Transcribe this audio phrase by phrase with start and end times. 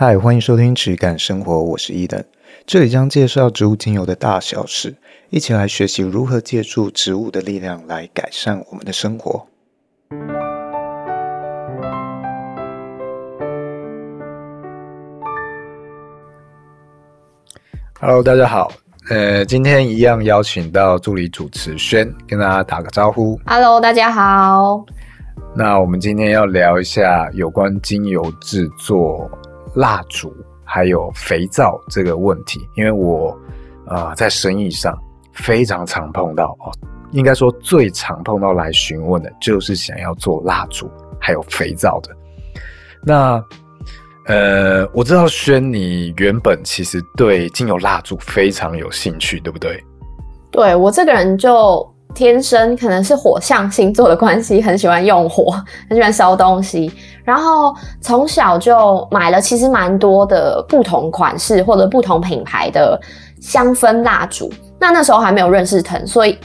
[0.00, 2.24] 嗨，欢迎收听质感生活，我是伊登，
[2.64, 4.94] 这里将介绍植物精油的大小事，
[5.28, 9.44] 一起来学习如何借助植物的力量来改善我们的生活。
[18.00, 18.70] Hello，大家好，
[19.10, 23.36] 呃，今天一样邀请到助理主持轩跟大家打个招呼。
[23.44, 24.86] Hello，大家好。
[25.56, 29.28] 那我们今天要聊一下有关精油制作。
[29.74, 33.36] 蜡烛还有肥皂这个问题，因为我
[33.86, 34.96] 呃在生意上
[35.32, 36.72] 非常常碰到哦，
[37.12, 40.90] 应该说最常碰到来询问的就是想要做蜡烛
[41.20, 42.14] 还有肥皂的。
[43.02, 43.42] 那
[44.26, 49.82] 呃，我知道轩你原本其实对精油蜡烛非常有兴趣，对不对？
[50.50, 51.88] 对，我这个人就。
[52.14, 55.52] 天生可能是火象星座的关系，很喜欢用火，
[55.88, 56.90] 很喜欢烧东西。
[57.28, 62.98] 然后从小就买了其实蛮多的不同款式或者不同品牌的
[63.38, 64.50] 香氛蜡烛。
[64.80, 66.38] 那那时候还没有认识藤，所以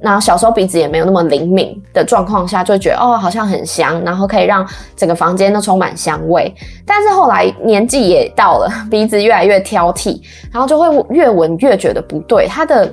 [0.00, 4.66] 那小时候鼻子也没有那么灵敏的状况下，就觉得哦好像很香，然后可以让
[4.96, 6.54] 整个房间都充满香味。
[6.86, 10.18] 但是后来年纪也到了，鼻子越来越挑剔，
[10.50, 12.90] 然后就会越闻越觉得不对，它的。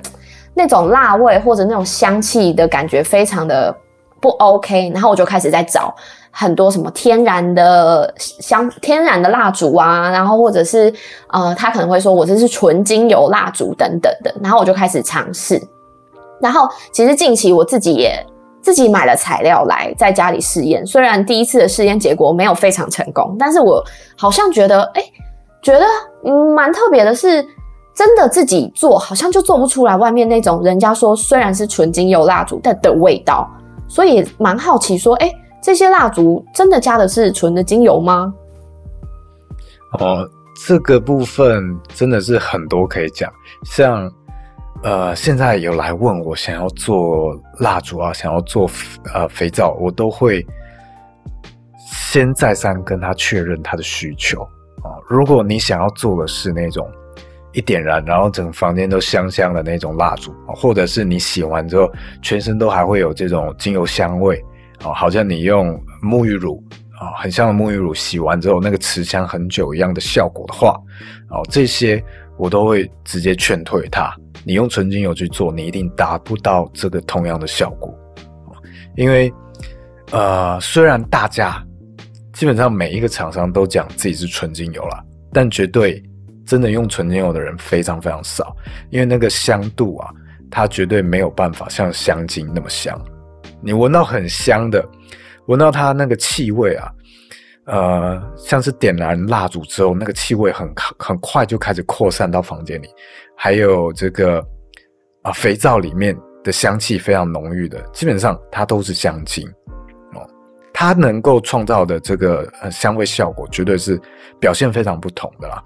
[0.56, 3.74] 那种辣味或者那种香气的感觉非常的
[4.20, 5.96] 不 OK，然后我就开始在找
[6.32, 10.94] 很多什么天然的香、天然的蜡烛啊，然后或者是
[11.30, 15.62] 呃，他可能会说我这是纯精油蜡烛等等的，然后我就开始尝试。
[16.42, 18.26] 然后其实近期我自己也
[18.62, 23.84] 自己买了材料来在家里试验，虽然第一次的试验结果没有非常成功，但是我
[24.18, 25.14] 好像觉得哎、欸，
[25.62, 25.86] 觉得
[26.26, 27.46] 嗯蛮特别的是。
[27.92, 33.46] 真的自己做好像就做不出来外面那种人家说虽然是纯精油蜡烛但的味道，
[33.90, 35.30] 所以蛮好奇说，哎、
[35.62, 38.34] 这些蜡烛真的加的是纯的精油吗？
[40.00, 40.28] 哦，
[40.66, 43.32] 这个部分真的是很多可以讲，
[43.64, 44.12] 像
[44.84, 48.70] 呃，现在有来问我想要做蜡烛啊，想要做
[49.14, 50.46] 呃肥皂，我都会
[51.92, 54.42] 先再三跟他确认他的需求
[54.84, 56.90] 啊、如果你想要做的是那种。
[57.52, 64.40] 一点燃，然后整个房间都香香的那种蜡烛，或者是你洗完之后，全身都还会有这种精油香味，
[64.84, 66.64] 哦，好像你用沐浴乳
[67.00, 70.80] 啊，很像沐浴乳洗完之后那个持香很久一样的效果的话，
[71.30, 72.04] 哦，这些
[72.38, 74.14] 我都会直接劝退他。
[74.44, 77.94] 你用纯精油去做，你一定达不到这个同样的效果，
[78.96, 79.32] 因为
[80.12, 81.64] 呃，虽然大家
[82.34, 86.04] 基本上每一个厂商都讲自己是纯精油啦，但绝对。
[86.46, 88.56] 真的用纯精油的人非常非常少，
[88.90, 90.10] 因为那个香度啊，
[90.50, 93.00] 它绝对没有办法像香精那么香。
[93.62, 94.84] 你闻到很香的，
[95.48, 96.92] 闻到它那个气味啊，
[97.66, 102.88] 呃，像是点燃蜡烛之后，那个气味很很快就开始扩散到房间里。
[103.36, 104.46] 还有这个
[105.22, 109.48] 啊，肥皂里面的香气非常浓郁的，基本上它都是香精
[110.14, 110.28] 哦。
[110.74, 114.00] 它能够创造的这个呃香味效果，绝对是
[114.40, 115.64] 表现非常不同的啦。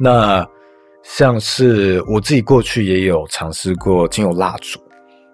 [0.00, 0.46] 那
[1.02, 4.80] 像是我自己过去也有尝试过精油蜡烛，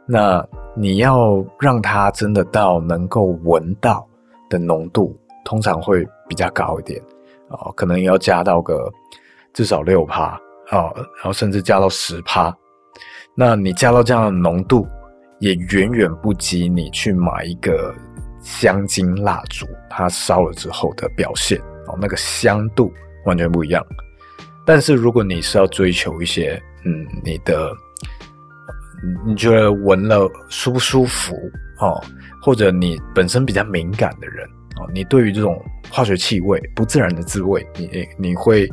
[0.09, 0.43] 那
[0.75, 4.09] 你要让它真的到能够闻到
[4.49, 5.15] 的浓度，
[5.45, 6.99] 通常会比较高一点
[7.51, 8.91] 啊，可能要加到个
[9.53, 12.57] 至少六趴啊，然后甚至加到十趴。
[13.35, 14.87] 那你加到这样的浓度，
[15.41, 17.95] 也远远不及你去买一个
[18.41, 22.91] 香精蜡烛，它烧了之后的表现哦，那个香度
[23.27, 23.85] 完全不一样。
[24.65, 27.73] 但是如果你是要追求一些，嗯，你的，
[29.27, 31.35] 你觉得闻了舒不舒服
[31.81, 32.03] 哦，
[32.43, 38.69] 或者你本身比较敏感的人哦，你对于这种化学气味、不自然的滋味，你你会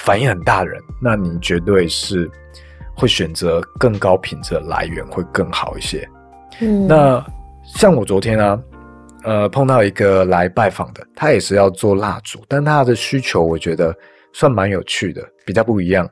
[0.00, 2.30] 反应很大的人，那你绝对是
[2.94, 6.08] 会选择更高品质的来源会更好一些。
[6.60, 7.24] 嗯，那
[7.64, 8.62] 像我昨天呢，
[9.24, 13.94] 呃，碰到一个来拜访的，他也是要做蜡烛，但他的需求我觉得。
[14.36, 16.10] 算蛮有趣的，比较不一样。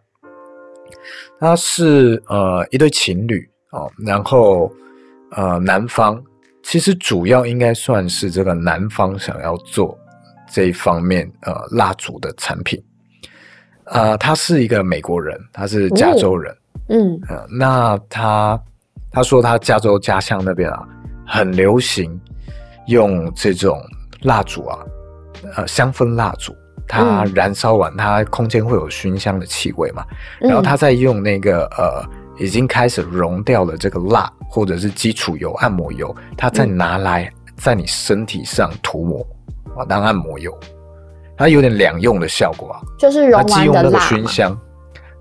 [1.43, 4.73] 他是呃一对情侣哦，然后
[5.33, 6.23] 呃男方
[6.63, 9.99] 其实主要应该算是这个男方想要做
[10.49, 12.81] 这一方面呃蜡烛的产品。
[13.87, 16.57] 呃，他是一个美国人，他是加州人。
[16.89, 18.57] 嗯，呃，那他
[19.11, 20.87] 他说他加州家乡那边啊，
[21.27, 22.19] 很流行
[22.87, 23.83] 用这种
[24.21, 24.79] 蜡烛啊，
[25.57, 26.55] 呃香氛蜡烛。
[26.89, 30.05] 它燃烧完，它空间会有熏香的气味嘛？
[30.41, 32.05] 然后它再用那个呃，
[32.39, 39.27] 已经开始融掉了这个蜡或者是基础油、按摩油，它再拿来在你身体上涂抹
[39.77, 40.53] 啊，当按摩油。
[41.35, 44.57] 它有点两用的效果啊，就是融完的蜡熏香。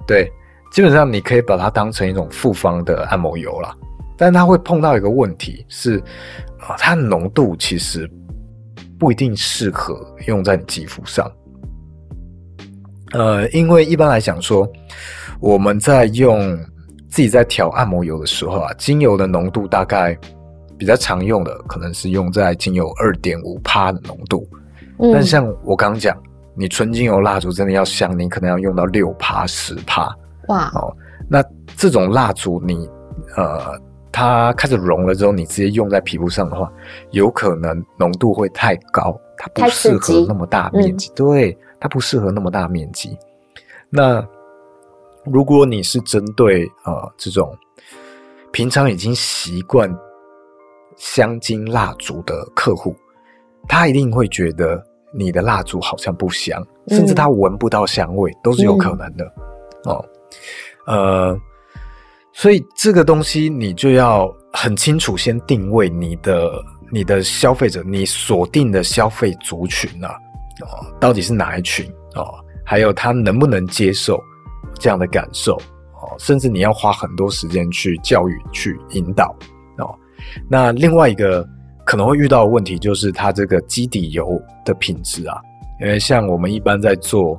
[0.06, 0.30] 对，
[0.72, 3.74] 基本上你可以把它当成一种复方的按摩油了，
[4.18, 5.98] 但它会碰到一个问题是，
[6.60, 8.08] 啊，它的浓度其实
[9.00, 11.32] 不一定适合用在你肌肤上。
[13.14, 14.68] 呃，因为一般来讲说，
[15.40, 16.58] 我们在用
[17.10, 20.18] 自己在调按摩油的时候啊，精油的浓度大概
[20.78, 24.48] 比较常用的可能是用在精油二点五帕的浓度，
[25.00, 26.18] 嗯、但像我刚刚讲，
[26.56, 30.16] 你纯精油蜡烛真的要香，你可能要用到六帕十帕。
[30.48, 30.96] 哇哦，
[31.28, 31.44] 那
[31.76, 32.90] 这种蜡烛你
[33.36, 33.78] 呃，
[34.12, 36.72] 它开始融了之后，你直接用在皮肤上的话，
[37.12, 41.10] 有可能浓度会太高，它不适合那么大面积。
[41.10, 41.58] 嗯、对。
[41.82, 43.18] 它不适合那么大面积。
[43.90, 44.26] 那
[45.26, 47.54] 如果你是针对呃这种
[48.54, 49.94] 平常已经习惯
[50.96, 52.96] 香精蜡烛的客户，
[53.68, 54.82] 他一定会觉得
[55.14, 59.26] 你的蜡烛好像不香，嗯、甚至他闻不到香味都是有可能的、
[59.86, 60.06] 嗯、哦。
[60.88, 61.38] 呃，
[62.34, 66.50] 所以这个东西你就要很清楚先定位你的
[66.92, 70.16] 你的消费者，你锁定的消费族群啊。
[70.62, 71.86] 哦，到底是哪一群
[72.16, 72.34] 哦？
[72.64, 74.22] 还有他能不能接受
[74.80, 75.56] 这样的感受
[76.00, 76.16] 哦？
[76.18, 79.36] 甚至你要花很多时间去教育、去引导
[79.78, 79.94] 哦。
[80.48, 81.46] 那另外一个
[81.84, 85.42] 可能会遇到的问题就是它这个基底油的品质啊，
[85.82, 87.38] 因为像我们一般在做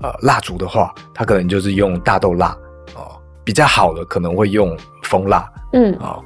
[0.00, 2.56] 呃蜡烛的话，它可能就是用大豆蜡
[2.94, 6.24] 哦，比较好的可能会用蜂蜡，嗯啊、哦。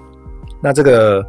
[0.62, 1.24] 那这个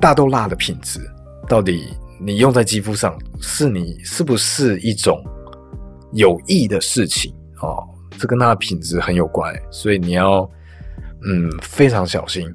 [0.00, 1.00] 大豆蜡的品质
[1.48, 1.96] 到底？
[2.22, 5.18] 你用在肌肤上，是你是不是一种
[6.12, 7.82] 有益的事情哦？
[8.18, 10.42] 这跟它的品质很有关，所以你要
[11.24, 12.46] 嗯非常小心。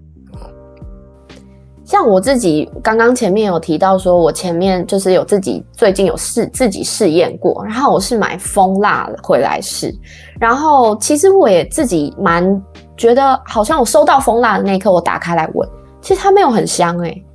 [1.83, 9.91] 像我自己刚刚前面有提到说，我前面就是有自己最近有试自己试验过，然后我是买蜂蜡回来试，
[10.39, 12.44] 然后其实我也自己蛮
[12.97, 15.67] 觉得，好像我收到蜂蜡的那一刻，我打开来闻，
[16.01, 17.25] 其实它没有很香诶、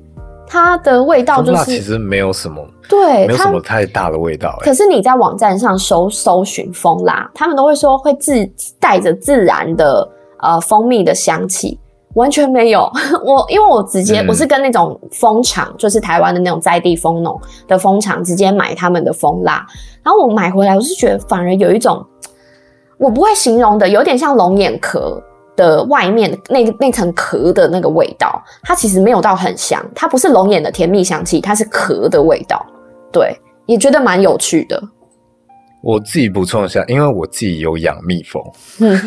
[0.52, 4.58] 它的味道就是其实没有什么，对，没有什么太大的味道。
[4.62, 8.35] 可是你在网站上搜搜寻蜂蜡，他们都会说会自
[8.81, 10.08] 带着自然的
[10.41, 11.79] 呃蜂蜜的香气，
[12.14, 12.91] 完全没有。
[13.25, 19.64] 我因为我直接、嗯、我是跟那种蜂场，就是台湾的那种在地蜂农的蜂场直接买他们的蜂蜡，
[20.03, 22.05] 然后我买回来，我是觉得反而有一种
[22.99, 25.23] 我不会形容的，有点像龙眼壳。
[25.61, 32.65] 的外面那那层壳的那个味道，它其实没有到很香，它不是龙眼的甜蜜香气，它是壳的味道。
[33.12, 34.83] 对，也觉得蛮有趣的。
[35.83, 38.43] 我自己补充一下，因为我自己有养蜜蜂，
[38.81, 38.99] 嗯，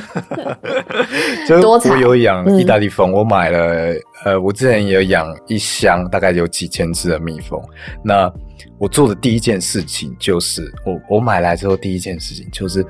[1.49, 3.95] 就是我有养意大利蜂，嗯、我买了，
[4.25, 7.59] 呃，我之前也有养一箱，大概有几千只的蜜蜂。
[8.03, 8.31] 那
[8.77, 12.85] 我做的第一件事情就是，我我买来之后第一件事情就是。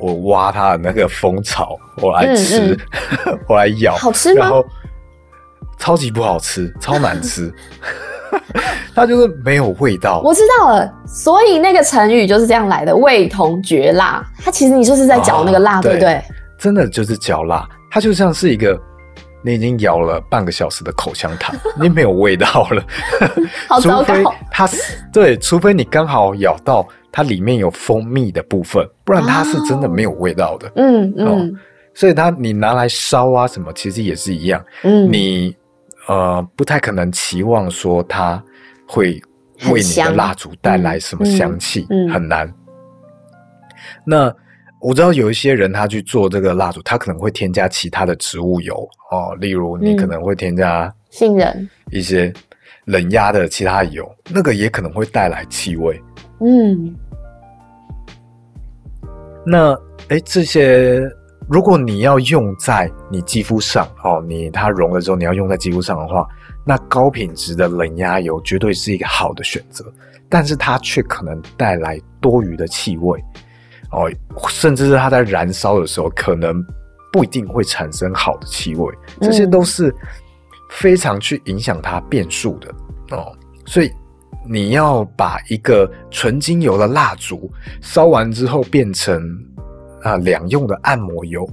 [0.00, 2.78] 我挖它的那个蜂巢，我来吃，嗯
[3.26, 4.40] 嗯 我来咬，好吃吗？
[4.40, 4.64] 然后
[5.78, 7.52] 超级不好吃， 超难吃，
[8.94, 10.20] 它就是没有味道。
[10.24, 14.24] 我知道了，所以那个成语就是这样来的，味同嚼蜡。
[14.42, 16.22] 它其实你就是在嚼那个蜡，啊、对不对？
[16.58, 18.78] 真的就是嚼蜡，它就像是一个
[19.42, 22.84] 你已经咬了半个小时的口香糖， 你没有味道了。
[23.68, 24.04] 好糟糕。
[24.04, 24.76] 除非它是
[25.12, 26.86] 对，除非你刚好咬到。
[27.12, 30.70] 它里面有蜂蜜的部分，不然它是真的没有味道的。
[30.76, 31.52] 嗯、哦、嗯，
[31.92, 34.64] 所以它你拿来烧啊什么，其实也是一样。
[34.84, 35.52] 嗯，你
[36.06, 38.40] 呃不太可能期望说它
[38.86, 39.20] 会
[39.72, 42.48] 为你的蜡烛带来什么香气，嗯嗯、很难。
[44.06, 44.32] 那
[44.80, 48.76] 我知道有一些人他去做这个蜡烛，他可能会添加其他的植物油
[49.10, 52.32] 哦，例如你可能会添加杏仁一些
[52.86, 56.00] 冷压的其他油，那个也可能会带来气味。
[56.40, 56.96] 嗯，
[59.44, 61.00] 那哎，这些
[61.46, 66.26] 如果你要用在你肌肤上哦，你它融了之后你要用在肌肤上的话，
[66.64, 69.84] 那高品质的冷压油绝对是一个好的选择，
[70.28, 73.22] 但是它却可能带来多余的气味
[73.92, 74.10] 哦，
[74.48, 76.64] 甚至是它在燃烧的时候可能
[77.12, 79.94] 不一定会产生好的气味，这些都是
[80.70, 82.74] 非常去影响它变数的
[83.16, 83.32] 哦，
[83.66, 83.90] 所以。
[84.48, 87.48] 你要把一个纯精油的蜡烛
[87.82, 89.22] 烧完之后变成
[90.02, 91.46] 啊两用的按摩油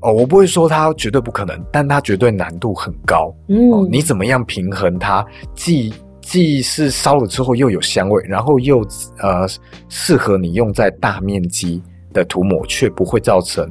[0.00, 3.34] 哦，我不会说它绝对不可能，但它绝对难度很高。
[3.48, 5.26] 嗯、哦，你怎么样平衡它？
[5.56, 5.92] 既
[6.24, 8.80] 既是烧了之后又有香味，然后又
[9.18, 9.46] 呃
[9.88, 13.70] 适合你用在大面积的涂抹，却不会造成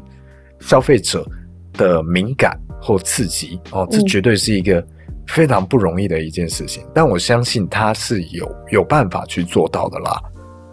[0.60, 1.26] 消费者
[1.74, 4.86] 的敏感或刺激哦，这绝对是一个。
[5.26, 10.22] 非常不容易的一件事情，但我相信他是有有办法去做到的啦，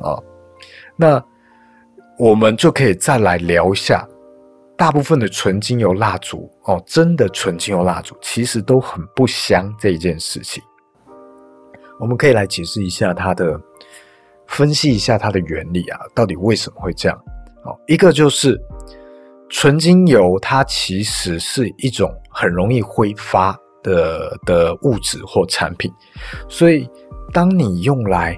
[0.01, 0.19] 啊，
[0.97, 1.25] 那
[2.19, 4.05] 我们就可以再来聊一下，
[4.77, 10.61] 大部分的纯精油蜡烛哦，真的纯精油蜡烛其实都很不香这一件事情。
[12.01, 13.61] 我们可以来解释一下它的，
[14.47, 17.17] 分析一下它的原理啊，到底为什么会这样？
[17.63, 18.59] 哦，一个就是
[19.51, 25.93] 纯精油，它其实是一种很容易挥发的的物质或产品，
[26.49, 26.89] 所以
[27.35, 28.35] 当你用来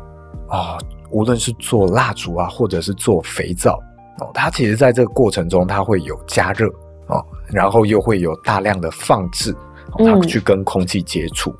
[0.48, 0.78] 啊、哦，
[1.12, 3.80] 无论是做蜡烛啊，或者是做肥皂
[4.18, 6.66] 哦，它其实在这个过程中，它会有加热
[7.06, 9.54] 哦，然后又会有大量的放置，
[9.92, 11.50] 哦、它去跟空气接触。
[11.50, 11.58] 嗯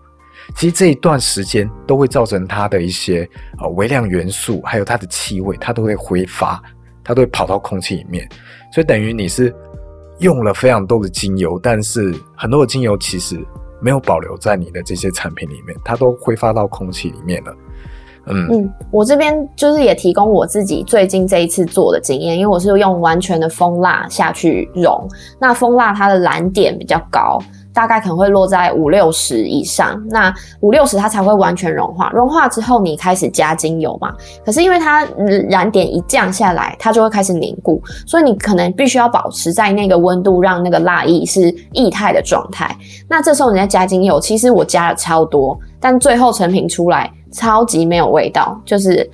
[0.56, 3.28] 其实这一段时间都会造成它的一些
[3.61, 6.62] 呃微量元素，还有它的气味，它都会挥发，
[7.02, 8.28] 它都会跑到空气里面，
[8.73, 9.54] 所以等于你是
[10.18, 13.38] 用了非常多的精油，但是很多的精油其实
[13.80, 17.56] 没有保留在你的这些产品里面，它都挥发到空气里面了。
[18.26, 25.09] 嗯嗯，我这边就是也提供我自己最近这一次做的经验，因为我是用完全的蜂蜡下去溶，
[25.40, 27.42] 那蜂蜡它的燃点比较高。
[27.73, 32.11] 大概可能会落在五六十以上，那五六十它才会完全融化。
[32.14, 34.14] 融化之后，你开始加精油嘛？
[34.45, 35.07] 可是因为它
[35.49, 42.76] 燃点一降下来，它就会开始凝固，所以你可能必须要保持在那个温度，让那个蜡液是液态的状态。
[43.09, 49.09] 那这时候你再加精油，其实我加了超多，但最后成品出来超级没有味道，就是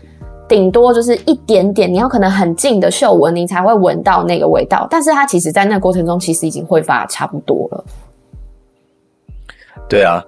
[0.49, 4.87] 顶多就是一点点，你要可能很近的嗅闻，你才会闻到那个味道。
[4.91, 7.85] 但是它其实在那个过程中，其实已经挥发差不多了。
[9.89, 10.23] 对啊，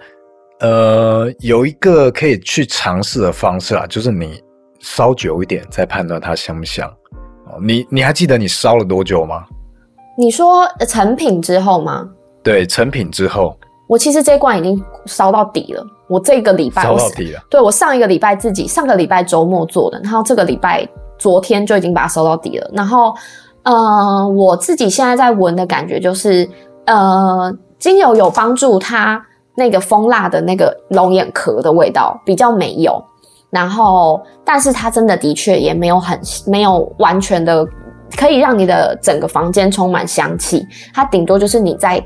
[0.60, 4.42] 呃，有一个可以去尝试的方式啊，就是你
[4.80, 6.88] 烧久一点再判断它香不香。
[7.46, 9.44] 哦，你你还记得你烧了多久吗？
[10.16, 12.08] 你说成品之后吗？
[12.42, 13.54] 对，成品之后，
[13.86, 15.86] 我其实这一罐已经烧到底了。
[16.08, 17.40] 我这个礼拜烧到底了。
[17.50, 20.88] 对，我上一个礼拜自己上个礼拜周末做的，然后这个礼拜
[21.18, 22.70] 昨天就已经把它烧到底了。
[22.72, 23.14] 然后，
[23.62, 26.48] 呃，我自己现在在闻的感觉就是，
[26.86, 29.22] 呃，精油有帮助它。
[29.56, 33.02] 那个蜂蜡的那个龙眼壳的味道比较没有，
[33.50, 37.66] 然后但是它真的的确也没有很没有完全的
[38.16, 42.02] 可以让你的整个房间充满香气，它顶多就是你在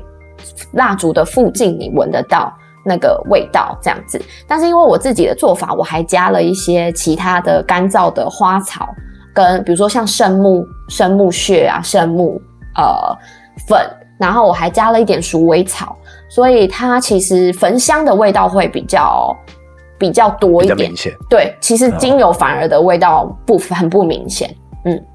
[0.73, 2.53] 蜡烛的附近你闻得到
[2.85, 4.21] 那个味道这样子。
[4.47, 8.87] 但是因为我自己的做法，我还加了一些其他的干燥的花草，
[9.33, 12.39] 跟比如说像圣木、圣木屑啊、圣木
[12.75, 13.17] 呃
[13.67, 13.79] 粉，
[14.19, 15.97] 然后我还加了一点鼠尾草。
[16.27, 19.33] 所以它其实焚香的味道会比较
[19.97, 21.13] 比较多一点，明显。
[21.29, 24.53] 对，其实精油反而的味道不很不明显。
[24.85, 25.05] 嗯，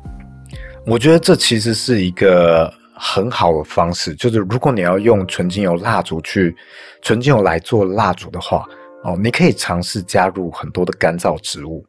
[0.87, 6.57] 我觉得这其实是一个很好的方式，就是如果你要用纯精油蜡烛去
[7.03, 8.65] 纯精油来做蜡烛的话，
[9.05, 11.85] 哦，你可以尝试加入很多的干燥植物，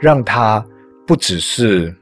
[0.00, 0.62] 让它
[1.06, 1.94] 不只是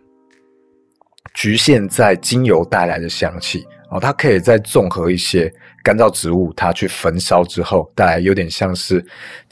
[1.35, 5.53] 局限在精油带来的香气哦，它可以再综合一些。
[5.83, 8.95] 干燥植物，它去焚烧之后，带来有点像是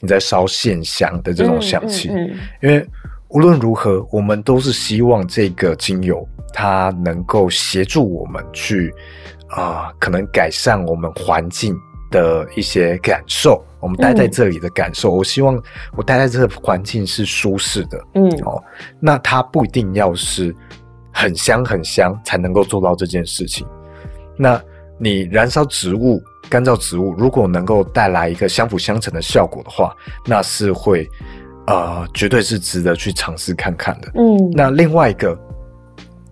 [0.01, 2.09] 你在烧线香的这种香气。
[2.09, 2.85] 嗯嗯嗯、因为
[3.29, 8.93] 无论如何，我们都是希望这个精油它能够协助我们去
[9.47, 11.73] 啊、呃，可能改善我们环境
[12.11, 13.63] 的一些感受。
[13.79, 15.57] 我们待在这里的感受，嗯、我希望
[15.95, 17.97] 我待在这个环境是舒适的。
[18.15, 18.61] 嗯，哦，
[18.99, 20.53] 那它不一定要是
[21.13, 23.65] 很香很香才能够做到这件事情。
[24.37, 24.61] 那。
[24.97, 29.93] 你燃烧植物、干燥植物，如果能够带来一个相辅相成的效果的话，
[30.25, 31.05] 那是会，
[31.67, 34.09] 呃，绝对是值得去尝试看看的。
[34.15, 35.37] 嗯，那另外一个，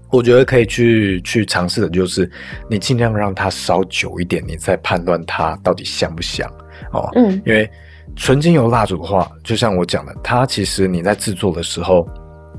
[0.09, 2.31] 我觉得可以去去尝试的就是，
[2.69, 6.49] 你尽量让它烧久一点，你再判断它到底香不香
[6.93, 7.09] 哦。
[7.15, 7.69] 嗯，因为
[8.15, 12.07] 纯精油蜡烛的话，就像我讲的，它其实你在制作的时候，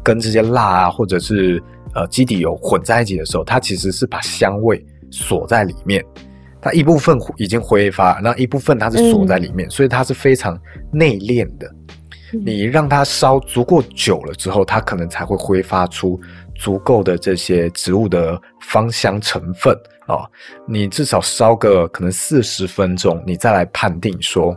[0.03, 1.63] 跟这些蜡啊，或者是
[1.95, 4.85] 呃基底油混在一起的时候，它其实是把香味。
[5.15, 6.05] 锁在里面，
[6.61, 10.61] 它一部分已经挥发，那一部分它是锁在里面，嗯、所以它是非常
[10.93, 11.73] 内敛的。
[12.33, 16.21] 嗯、你让它烧足够久了之后，它可能才会挥发出
[16.57, 19.73] 足够的这些植物的芳香成分
[20.07, 20.31] 啊、哦。
[20.67, 24.57] 你至少烧个可能四十分钟，你再来判定说，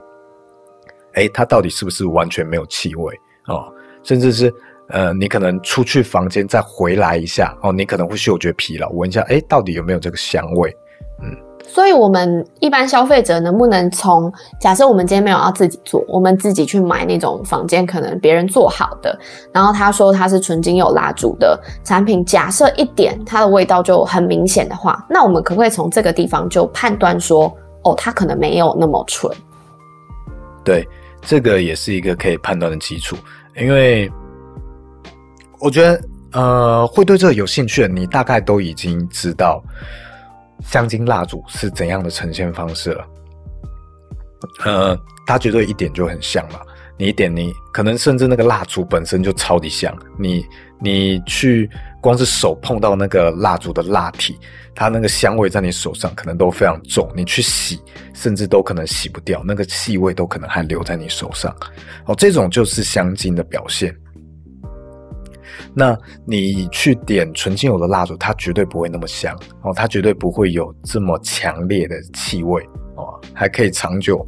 [1.13, 3.73] 哎，它到底是不是完全没有气味啊、哦？
[4.03, 4.51] 甚至是。
[4.89, 10.73] 呃，你可能出去房间再回来一下哦，你可能会嗅觉疲劳，闻一下，哎，到底有没有这个香味？
[11.21, 11.35] 嗯，
[11.67, 19.19] 所以我们一般消费者能不能从假设我们今天没有要自己做，我们自己去买那种房间可能别人做好的，
[19.51, 27.53] 然后他说他是纯精油蜡烛的产品，假设一点它的味道就很明显的话，那我们可不可以从这个地方就判断说，
[27.83, 29.35] 哦，它可能没有那么纯？
[30.63, 30.87] 对，
[31.21, 33.17] 这个也是一个可以判断的基础，
[33.57, 34.09] 因为。
[35.59, 39.63] 我觉得，呃，会对这个有兴趣的，你大概都已经知道
[40.61, 43.05] 香精蜡烛是怎样的呈现方式了。
[44.65, 46.61] 呃，它绝对一点就很香了。
[46.99, 49.95] 你一点，你可能甚至那个蜡烛本身就超级香。
[50.17, 50.43] 你
[50.81, 51.69] 你去
[52.01, 54.35] 光是手碰到那个蜡烛的蜡体，
[54.73, 57.07] 它那个香味在你手上可能都非常重。
[57.15, 57.79] 你去洗，
[58.15, 61.55] 甚至都可能洗不掉，那个气味都可能还留在你手上。
[62.05, 63.95] 哦，这种就是香精的表现。
[65.79, 72.63] 那你去点纯精油的蜡烛，它绝对不会那么香哦，它绝对不会有这么强烈的气味
[72.95, 74.25] 哦，还可以长久。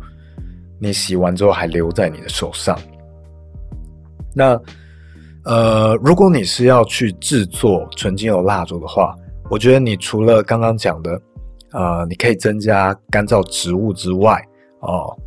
[0.80, 2.80] 你洗完之后还留在你的手上。
[4.36, 4.62] 那
[5.44, 9.16] 呃，如果你是要去制作纯精油蜡烛的话，
[9.50, 11.20] 我觉得你除了刚刚讲的，
[11.72, 14.40] 呃，你可以增加干燥植物之外，
[14.82, 15.18] 哦，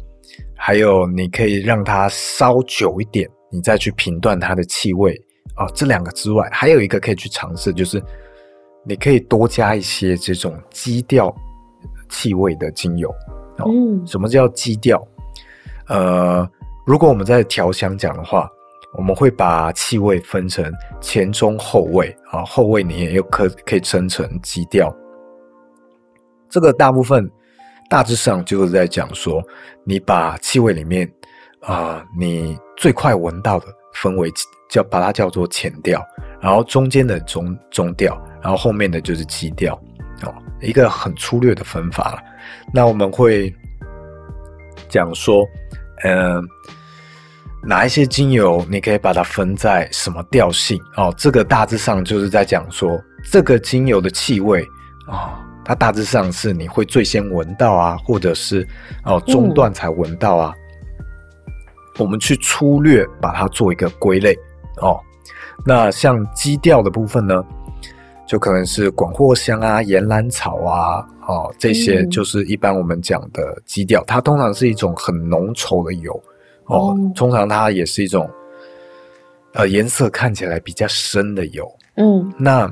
[0.54, 5.20] 还有你可以让它烧久一点，你再去评断它的气味
[5.56, 5.70] 哦。
[5.74, 8.02] 这两个之外，还有一个可以去尝试，就是
[8.84, 11.34] 你可以多加一些这种基调
[12.08, 13.08] 气味的精油。
[13.58, 15.02] 哦，嗯，什么叫基调？
[15.88, 16.48] 呃，
[16.86, 18.48] 如果我们在调香讲的话，
[18.94, 24.94] 我们会把气味分成前中后味啊，后味你也有可可以称成基调。
[26.48, 27.30] 这个大部分
[27.88, 29.42] 大致上就是在讲说，
[29.84, 31.10] 你把气味里面
[31.60, 34.32] 啊、呃，你最快闻到的分为
[34.68, 36.04] 叫把它叫做前调，
[36.40, 39.74] 然后中间的中中调，然后后面的就是基调
[40.22, 42.18] 哦，一个很粗略的分法了。
[42.72, 43.54] 那我们会
[44.88, 45.46] 讲说。
[46.04, 46.42] 嗯、呃，
[47.62, 51.14] 哪一些精油你可以把它分在什么调性哦？
[51.16, 54.64] 这个大致上就是在讲说，这个精油的气味
[55.06, 55.30] 啊、哦，
[55.64, 58.66] 它大致上是你会最先闻到啊，或者是
[59.04, 60.52] 哦中段才闻到啊。
[61.94, 64.36] 嗯、我们去粗略把它做一个归类
[64.78, 65.00] 哦。
[65.64, 67.44] 那像基调的部分呢，
[68.26, 71.06] 就可能是广藿香啊、岩兰草啊。
[71.28, 76.12] 哦，这些就是一般我们讲的基调，嗯、它通常是一种很浓稠的油
[76.64, 78.28] 哦，哦，通常它也是一种
[79.52, 81.64] 呃颜色看起来比较深的油。
[81.94, 82.68] 嗯，那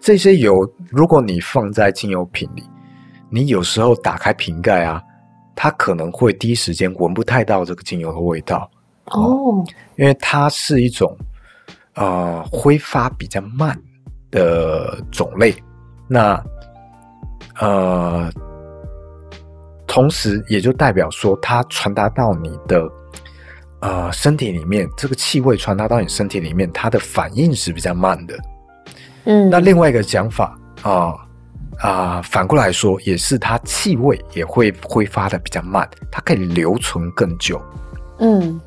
[0.00, 2.64] 这些油如果你放在精油瓶里，
[3.30, 5.00] 你有时候打开瓶盖啊，
[5.62, 8.66] 它可能会第一时间闻不太到这个精油的味道
[9.08, 9.64] 哦，哦，
[9.96, 11.14] 因为它是一种
[11.96, 13.78] 呃挥发比较慢
[14.30, 15.54] 的种类，
[16.08, 16.42] 那。
[17.58, 18.30] 呃，
[19.86, 22.88] 同时也就代表说，它传达到你的
[23.80, 28.34] 呃身体里面，这个气味传达到你身体里面，它的反应是比较慢的。
[29.24, 31.14] 嗯，那另外一个讲法啊
[31.80, 37.60] 啊、反过来说，也是它气味也会挥发的比较慢，它可以留存更久。
[38.18, 38.60] 嗯，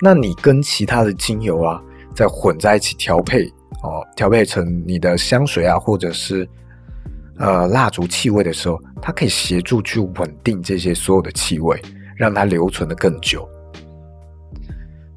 [0.00, 1.82] 那你跟其他的精油啊，
[2.14, 3.46] 再混在一起调配
[3.82, 6.48] 哦，调配成你的香水啊，或者是。
[7.38, 11.78] 呃，蜡烛气味的时候，它可以协助去稳定这些所有的气味，
[12.16, 13.46] 让它留存的更久。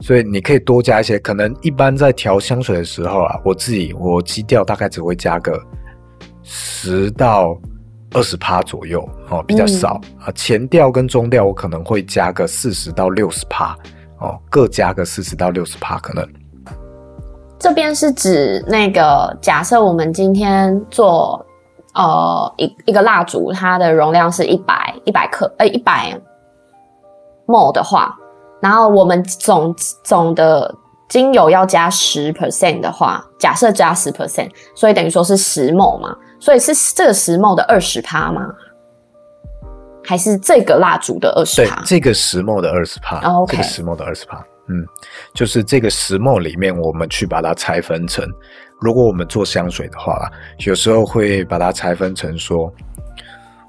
[0.02, 5.58] 所以你可以多加一些，可能一般在调香水的时候啊，我自己我基调大概只会加个
[6.52, 7.56] 十到
[8.14, 10.32] 二十趴左右哦，比较少、嗯、啊。
[10.34, 13.78] 前调跟中调我可能会加个四十到六十趴
[14.20, 16.28] 哦，各加个四十到六十趴可能。
[17.60, 21.46] 这边是指那个假设我们今天做。
[21.96, 26.16] 呃，一一个蜡烛，它的容量是一百一百克，呃，一百
[27.48, 28.16] ml 的话，
[28.62, 30.74] 然后我们总总的
[31.10, 38.48] 精油要加十 percent 的话，假设加十 percent，所以等于说是十 ml 嘛，所以是这个十 ml 的二十趴吗？
[40.04, 41.76] 还是这个蜡烛的二十趴？
[41.76, 44.86] 对，这个十 ml 的二十趴，哦 okay、这个十 ml 的二十趴，嗯，
[45.34, 48.26] 就是这个石墨里面，我们去把它拆分成。
[48.80, 50.32] 如果我们做香水的话，
[50.66, 52.74] 有时候会把它拆分成说，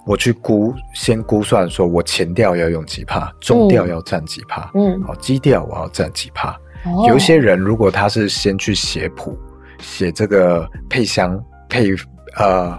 [0.06, 6.56] 我去估，先估算说我前调要用几帕，中调要占几帕，嗯，好，基调我要占几帕。
[6.86, 9.36] 哦、有一些人如果他是先去写谱，
[9.80, 11.90] 写这个配香配
[12.36, 12.78] 呃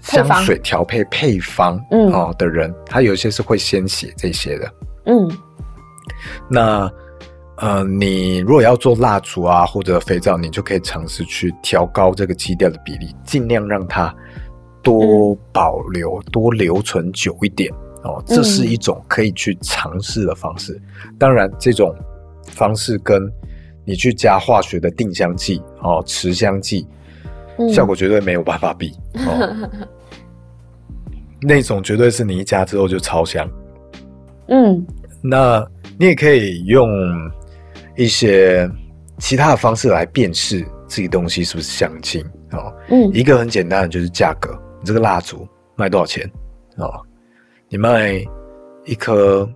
[0.00, 4.72] 香水调配配方，嗯，哦的人，他有些是会先写这些的，
[5.06, 5.30] 嗯，
[6.48, 6.90] 那。
[7.58, 14.14] 呃，你如果要做蜡烛啊，或者肥皂，你就可以尝试去调高这个基调的比例，尽量让它
[14.82, 17.72] 多保留、嗯、多留存久一点
[18.04, 18.22] 哦。
[18.26, 20.78] 这是一种可以去尝试的方式。
[21.06, 21.96] 嗯、当然，这种
[22.46, 23.22] 方式跟
[23.86, 26.86] 你去加化学的定香剂哦、持香剂，
[27.58, 28.92] 嗯、效果绝对没有办法比。
[29.26, 29.70] 哦、
[31.40, 33.48] 那种绝对是你一加之后就超香。
[34.48, 34.86] 嗯，
[35.22, 35.66] 那
[35.98, 36.88] 你也可以用。
[37.98, 38.70] 一些
[39.16, 42.70] 其他的方式来辨识这个东西是不是香精哦。
[42.90, 46.30] 嗯，一个很简单的就是价格，你这个蜡烛卖多少钱
[46.76, 46.92] 哦？
[47.70, 48.22] 你卖
[48.84, 49.48] 一颗。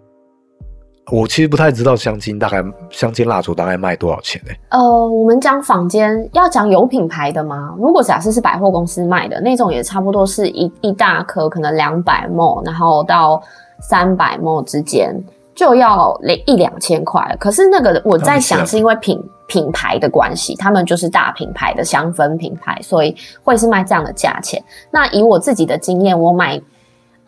[1.10, 4.52] 我其实不太知道香精大概香精蜡烛大概卖多少钱呢？
[4.68, 7.74] 呃，我们讲坊间要讲有品牌的吗？
[7.78, 13.42] 如果假设是百货公司卖的那种，也差不多是一一大颗，可能两百 ml，然后到
[13.80, 15.12] 三百 ml 之间
[15.54, 17.36] 就要一两千块。
[17.40, 24.62] 可是那个我在想，是因为品品牌的关系，他们就是大品牌的香氛品牌，所以会是卖这样的价钱。
[24.92, 26.60] 那以我自己的经验，我买。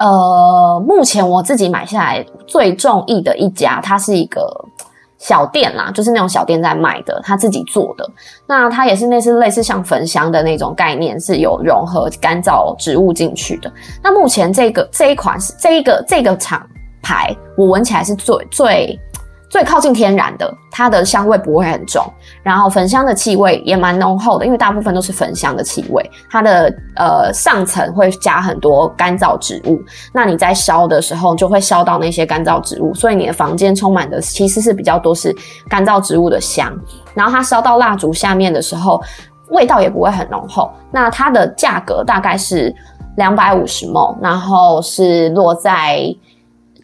[0.02, 4.42] 呃，目前我自己买下来最中意的一家，它是一个
[5.16, 8.04] 小店啦，就是那种小店在卖的，他自己做的。
[8.48, 13.72] 那它也是类似类似像焚香的那种概念，是有融合干燥植物进去的。
[14.02, 16.60] 那目前这个这一款是这一个这个厂
[17.00, 19.00] 牌，我闻起来是最最。
[19.52, 22.02] 最靠近天然的，它的香味不会很重，
[22.42, 26.10] 然后焚香的气味也蛮浓厚的，因为大部分都是焚香的气味。
[26.30, 29.78] 它的呃上层会加很多干燥植物，
[30.10, 35.36] 那你在烧的时候就会烧到那些干燥植物，所以你的房间充满的其实是比较多是
[35.68, 36.74] 干燥植物的香。
[37.12, 39.02] 然后它烧到蜡烛下面的时候，
[39.50, 40.72] 味道也不会很浓厚。
[40.90, 42.74] 那它的价格大概是
[43.18, 46.02] 两百五十 ml，然后是落在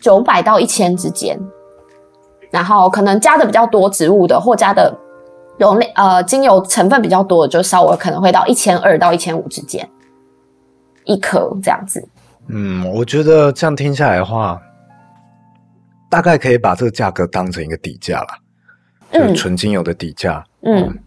[0.02, 1.40] 九百到一千之间。
[2.50, 4.96] 然后可能加的比较多植物的，或加的
[5.58, 9.86] 容量呃精油成分比较多的，就稍微可能会到一千二到一千五之间
[11.04, 12.08] 一颗这样子。
[12.46, 14.58] 嗯，我觉得这样听下来的话，
[16.08, 18.28] 大概可以把这个价格当成一个底价了，
[19.12, 20.42] 就是纯精油的底价。
[20.62, 20.98] 嗯，嗯，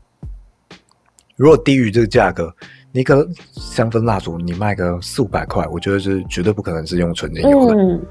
[1.36, 2.54] 如果低于这个价格，
[2.91, 7.75] 一个香氛蜡烛你卖个四五百块，我觉得是绝对不可能是用纯精油的。
[7.75, 8.06] 嗯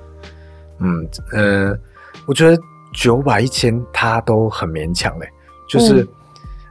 [0.80, 1.78] 嗯，呃，
[2.26, 2.60] 我觉得。
[2.92, 5.28] 九百一千，他都很勉强嘞。
[5.68, 6.06] 就是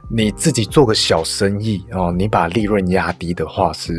[0.08, 3.94] 你自己做个小生意哦，你把利润压低的话是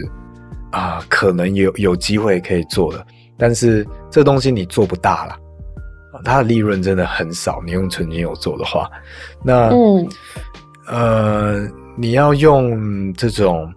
[0.71, 3.05] 啊、呃，可能有有机会可以做的。
[3.37, 5.35] 但是这东西你做不大了，
[6.23, 7.61] 它的利润真的很少。
[7.65, 8.87] 你用纯精油做的话，
[9.43, 10.07] 那嗯
[10.87, 13.73] 呃，你要用这种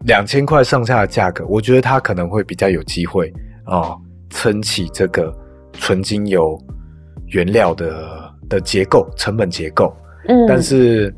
[0.00, 3.32] 两千块上下的价格，我觉得它可能会比较有机会
[3.66, 3.96] 哦，
[4.30, 5.32] 撑起这个
[5.74, 6.60] 纯精油。
[7.28, 9.94] 原料的的结构、成本结构，
[10.28, 11.14] 嗯，但是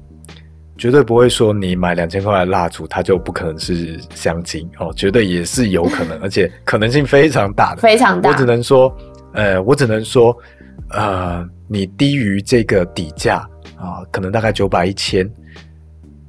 [0.76, 8.30] 绝对不会说你买两千块的蜡烛，它就不可能是香精哦，绝对也是有可能， 而且可能性非常大的，非常大。
[8.30, 8.96] 我只能说，
[9.32, 10.36] 呃，我只能说，
[10.90, 13.38] 呃，你低于这个底价
[13.76, 15.28] 啊，可能大概九百一千，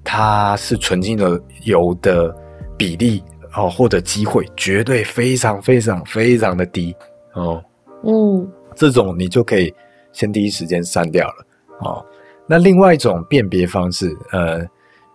[0.04, 2.36] 它是纯净的油的
[2.76, 3.24] 比例
[3.56, 6.96] 哦，或者机会，绝对非常非常非常的低
[7.34, 7.64] 哦，
[8.04, 8.48] 嗯。
[8.80, 9.74] 这种你就可以
[10.14, 11.46] 先第一时间删掉了
[11.82, 12.06] 哦。
[12.48, 14.66] 那另外一种辨别方式，呃，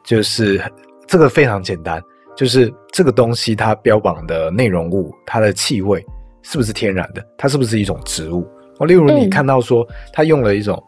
[0.04, 0.62] 就是
[1.06, 1.98] 这个非常简单，
[2.36, 6.04] 就是这个东西它标榜的内容物，它的气味
[6.42, 7.26] 是不是天然的？
[7.38, 8.46] 它是不是一种植物？
[8.78, 10.80] 哦，例如你看到说它用了一种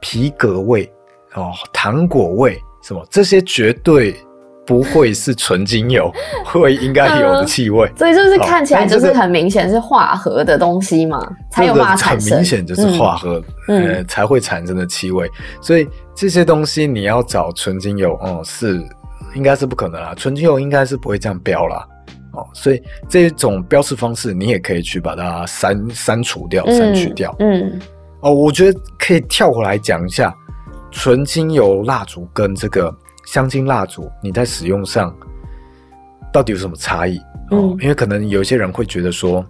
[0.00, 0.86] 皮革味
[1.32, 4.14] 哦，糖果味什么，这些绝对。
[4.66, 6.12] 不会是纯精油
[6.44, 12.30] 会应该有的气味，所以就是看起来就是很明显是化合的东西嘛，才有办法产生。
[12.30, 15.30] 很明显就是化合，呃，才会产生的气味。
[15.60, 18.84] 所以这些东西你要找纯精油，哦，是
[19.34, 21.86] 应该是不可能啦，纯精油应该是不会这样标啦，
[22.32, 27.32] 哦，所以这种标示方式你也可以去把它删删除掉、删去掉。
[27.38, 27.80] 嗯，
[28.20, 30.34] 哦，我觉得可以跳回来讲一下
[30.90, 32.92] 纯精油蜡烛跟这个。
[33.26, 35.14] 香精蜡烛，你在使用上
[36.32, 37.20] 到底有什么差异？
[37.50, 39.44] 嗯，因为可能有些人会觉得说，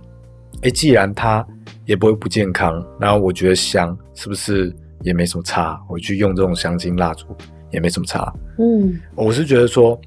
[0.56, 1.46] 哎、欸，既然它
[1.84, 5.80] 也不会不健康，然后我觉得香，是不是也没什么差？
[5.88, 7.26] 我去用这种香精蜡烛
[7.70, 8.32] 也没什么差。
[8.58, 9.98] 嗯，我是觉得说，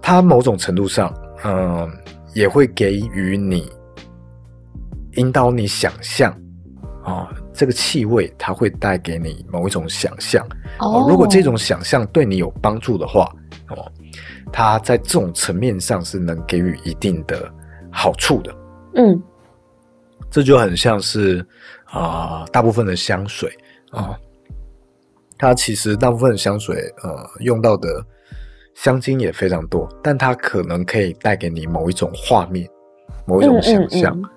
[0.00, 1.90] 它某种程度上，嗯、呃，
[2.34, 3.70] 也会给予你
[5.16, 6.32] 引导你想象
[7.02, 7.12] 啊。
[7.12, 10.46] 哦这个气味，它会带给你某一种想象。
[10.78, 13.30] 哦，如果这种想象对你有帮助的话，
[13.68, 13.90] 哦，
[14.52, 17.52] 它在这种层面上是能给予一定的
[17.90, 18.54] 好处的。
[18.94, 19.22] 嗯，
[20.30, 21.44] 这就很像是
[21.84, 23.50] 啊、呃，大部分的香水
[23.90, 24.16] 啊、呃，
[25.36, 28.04] 它其实大部分的香水呃用到的
[28.74, 32.66] 香精也非常多，但它可能可以带给你某一种画面、
[33.26, 34.16] 某一种想象。
[34.16, 34.30] 嗯嗯嗯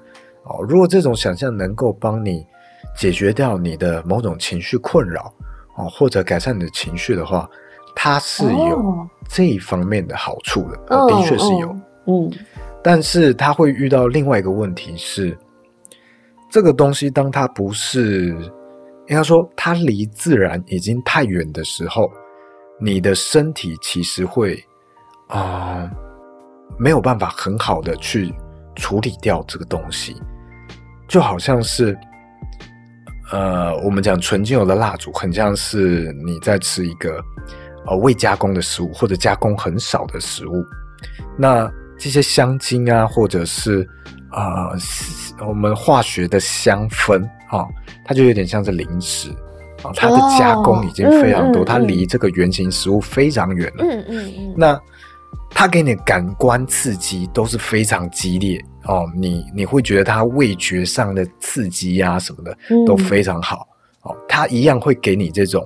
[0.46, 2.46] 哦，如果这种想象能够帮你。
[2.96, 5.34] 解决掉你的某种情绪困扰
[5.76, 7.50] 哦，或者改善你的情绪的话，
[7.96, 11.76] 它是有这一方面的好处的，哦、的确是有，
[12.06, 12.32] 嗯，
[12.84, 15.36] 但是它会遇到另外一个问题是，
[16.52, 18.28] 这个东西当它不是
[19.08, 22.12] 应该说它离自然已经太远的时候，
[22.80, 24.64] 你的身体其实会
[25.28, 25.92] 啊、呃、
[26.78, 28.32] 没有办法很好的去
[28.76, 30.16] 处理掉这个东西，
[31.08, 31.98] 就好像是。
[33.34, 37.20] 呃，我们讲纯精油的蜡烛，很像是你在吃一个
[37.88, 40.64] 呃未加工的食物，或者加工很少的食物。
[41.36, 41.68] 那
[41.98, 43.88] 这些香精啊，或者是
[44.32, 47.66] 呃我们化学的香氛啊，
[48.06, 49.32] 它就有点像是零食
[49.82, 53.84] 啊，它的加工已经非常多，哦嗯嗯嗯、它离这个原型食物非常远了。
[53.84, 54.54] 嗯嗯嗯。
[54.56, 54.80] 那
[55.50, 58.64] 它给你的感官刺激都是非常激烈。
[58.86, 63.68] 哦，你你会觉得它味觉上的刺激呀、啊、什么的都非常好、
[64.06, 65.66] 嗯、哦，它一样会给你这种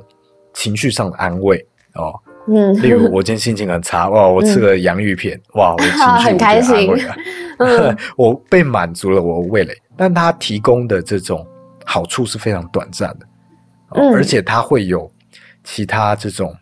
[0.53, 1.57] 情绪上的安慰
[1.95, 2.13] 哦。
[2.49, 5.99] 嗯，例如我今天心情很差，哇，我吃了洋芋片，嗯、哇，我情绪
[6.29, 6.89] 很开心，
[7.57, 9.75] 嗯、 我被满足了我的味蕾。
[9.97, 11.45] 但它提供的这种
[11.85, 13.25] 好处是非常短暂的，
[13.89, 15.11] 哦嗯、而且它会有
[15.63, 16.55] 其他这种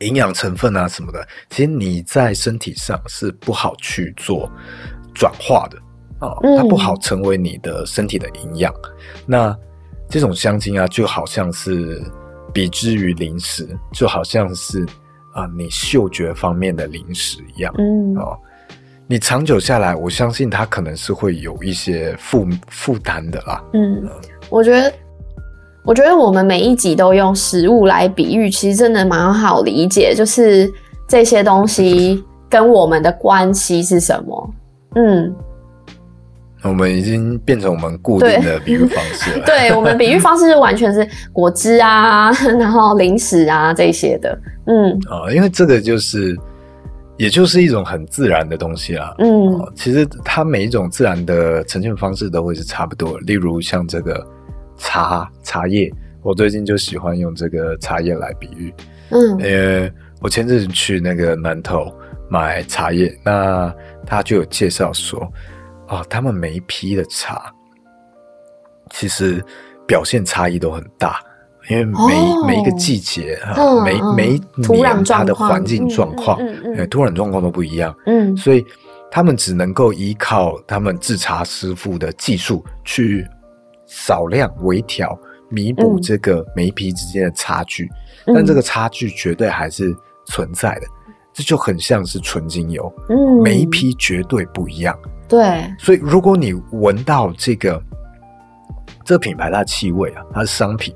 [0.00, 4.48] 营养成分啊什么的，其实你在身体上是不好去做。
[5.14, 5.78] 转化的
[6.26, 8.72] 啊，它不好成为你的身体的营养。
[8.72, 8.90] 嗯、
[9.26, 9.58] 那
[10.08, 12.02] 这种香精啊，就好像是
[12.52, 14.84] 比之于零食，就好像是
[15.34, 17.72] 啊，你嗅觉方面的零食一样。
[17.78, 18.36] 嗯啊，
[19.06, 23.62] 你长久下来，我相信它可能是会有一些负负担的啦。
[23.72, 24.08] 嗯，
[24.48, 24.92] 我觉得，
[25.84, 30.70] 我觉得我们每一集都用食物来比喻，其实真的蛮好理解，就是
[31.08, 34.54] 这些东西跟我们的关系是什么。
[34.96, 35.34] 嗯，
[36.62, 39.44] 我们已经变成我们固定的比喻方式了。
[39.46, 44.36] 对，我们比喻方式就完全是果汁啊， 然后零食啊这些的。
[44.66, 46.36] 嗯，啊，因为这个就是，
[47.16, 49.14] 也就是一种很自然的东西啦。
[49.18, 53.18] 嗯，其实它每一种自然的呈现方式都会是差不多。
[53.20, 54.26] 例如像这个
[54.76, 55.90] 茶茶叶，
[56.22, 58.74] 我最近就喜欢用这个茶叶来比喻。
[59.10, 61.92] 嗯，因为我前阵子去那个南投。
[62.30, 63.74] 买茶叶，那
[64.06, 65.20] 他就有介绍说，
[65.88, 67.52] 哦，他们每一批的茶，
[68.90, 69.44] 其实
[69.84, 71.20] 表现差异都很大，
[71.68, 78.64] 因为每、哦、每一个季节哈，嗯、每每一年它的环境状况，嗯，土壤状况都不一样，嗯，所以
[79.10, 83.26] 他们只能够依靠他们制茶师傅的技术去
[83.86, 87.90] 少量微调，弥补这个每一批之间的差距，
[88.26, 89.92] 嗯、但这个差距绝对还是
[90.26, 90.82] 存在的。
[91.32, 95.72] 这就很像是纯精油，嗯，每一批绝对不一样，对。
[95.78, 97.80] 所以如果你闻到这个
[99.04, 100.92] 这个品牌它的气味啊，它的商品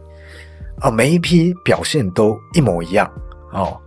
[0.81, 3.09] 啊，每一批表现都一模一样
[3.53, 3.81] 哦，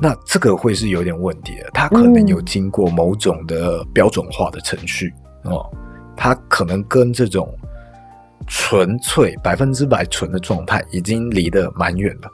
[0.00, 1.70] 那这个会是有点问题的。
[1.74, 5.68] 它可能有经过某种的标准化的程序哦，
[6.16, 7.52] 它可能跟这种
[8.46, 12.28] 纯粹百分之百纯的状态已经离得蛮远了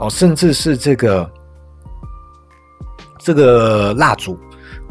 [0.00, 1.30] 哦，甚至是这个。
[3.20, 4.36] 这个蜡烛，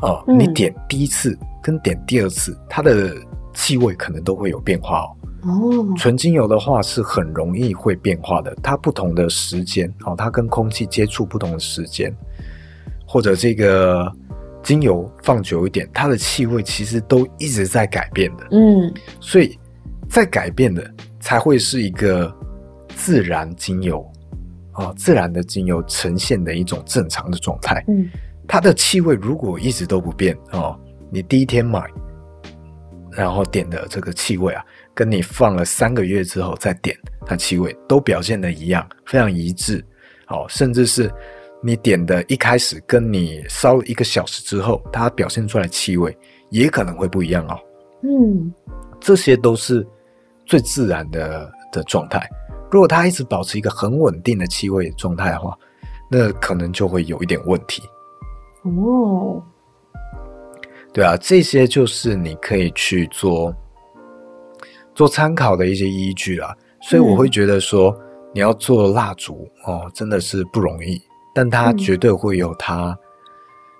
[0.02, 3.14] 哦，你点第一次跟点第二次，嗯、它的
[3.54, 5.10] 气味可能都会有变化哦。
[5.42, 12.14] 哦，纯精油的话是很容易会变化的，它不同的时间哦，它跟空气接触不同的时间，
[13.08, 14.12] 或者这个
[14.62, 18.48] 精油放久一点，它的气味其实都一直在改变的。
[18.52, 19.58] 嗯，所以
[20.10, 20.90] 在改变的
[21.20, 22.34] 才会是一个
[22.96, 24.06] 自然精油。
[24.80, 27.84] 啊，自然的精油呈现的一种正常的状态。
[27.90, 28.10] 嗯，
[28.48, 30.80] 它的气味如果一直都不变哦，
[31.12, 31.84] 你第一天买，
[33.12, 34.64] 然后点的这个气味啊，
[34.94, 39.86] 跟你放了三个月之后再点，它气味都表现的一样，非常一致。
[40.30, 41.12] 哦，甚至是
[41.62, 46.18] 你点的一开始跟你烧一个小时之后，它表现出来气味
[46.52, 47.60] 也可能会不一样哦。
[48.04, 48.54] 嗯，
[49.02, 49.86] 这些都是
[50.46, 52.30] 最自然的的状态。
[52.72, 55.58] 如果它一直保持一个很稳定的气味状态的话，
[56.10, 57.82] 那可能就会有一点问题。
[58.64, 59.42] 哦，
[60.94, 63.56] 对啊，这些就是你可以去做
[64.94, 66.56] 做参考的一些依据啦。
[66.82, 67.96] 所以我会觉得说，
[68.34, 71.02] 你要做蜡烛哦，真的是不容易，
[71.34, 72.98] 但它绝对会有它